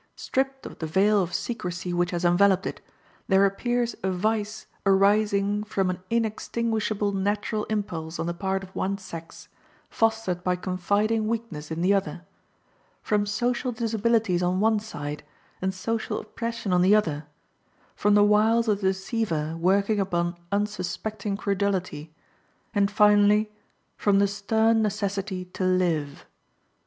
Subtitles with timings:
[0.15, 2.81] Stripped of the veil of secrecy which has enveloped it,
[3.27, 8.97] there appears a vice arising from an inextinguishable natural impulse on the part of one
[8.97, 9.47] sex,
[9.91, 12.23] fostered by confiding weakness in the other;
[13.03, 15.21] from social disabilities on one side,
[15.61, 17.27] and social oppression on the other;
[17.95, 22.11] from the wiles of the deceiver working upon unsuspecting credulity;
[22.73, 23.51] and, finally,
[23.97, 26.25] from the stern necessity to live.